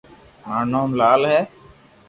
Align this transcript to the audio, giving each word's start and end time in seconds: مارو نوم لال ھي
مارو 0.45 0.67
نوم 0.71 0.89
لال 0.99 1.21
ھي 1.31 1.39